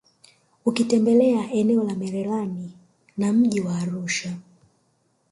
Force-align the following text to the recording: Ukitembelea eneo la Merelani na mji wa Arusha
Ukitembelea 0.65 1.51
eneo 1.51 1.83
la 1.83 1.95
Merelani 1.95 2.71
na 3.17 3.33
mji 3.33 3.61
wa 3.61 3.77
Arusha 3.77 4.37